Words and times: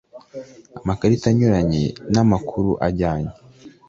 amakarita 0.81 1.25
anyuranye 1.29 1.83
n 2.13 2.15
amakuru 2.23 2.71
ajyanye 2.87 3.33